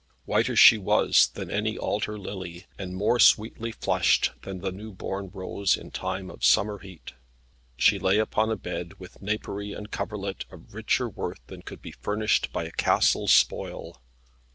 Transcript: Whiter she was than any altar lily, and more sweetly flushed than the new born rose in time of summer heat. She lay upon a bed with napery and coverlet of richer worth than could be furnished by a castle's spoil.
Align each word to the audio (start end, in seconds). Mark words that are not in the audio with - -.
Whiter 0.25 0.55
she 0.55 0.79
was 0.79 1.27
than 1.35 1.51
any 1.51 1.77
altar 1.77 2.17
lily, 2.17 2.65
and 2.75 2.95
more 2.95 3.19
sweetly 3.19 3.71
flushed 3.71 4.31
than 4.41 4.57
the 4.61 4.71
new 4.71 4.91
born 4.91 5.29
rose 5.31 5.77
in 5.77 5.91
time 5.91 6.31
of 6.31 6.43
summer 6.43 6.79
heat. 6.79 7.13
She 7.77 7.99
lay 7.99 8.17
upon 8.17 8.49
a 8.49 8.55
bed 8.57 8.93
with 8.99 9.21
napery 9.21 9.73
and 9.73 9.91
coverlet 9.91 10.45
of 10.49 10.73
richer 10.73 11.07
worth 11.07 11.45
than 11.45 11.61
could 11.61 11.83
be 11.83 11.91
furnished 11.91 12.51
by 12.51 12.63
a 12.63 12.71
castle's 12.71 13.31
spoil. 13.31 14.01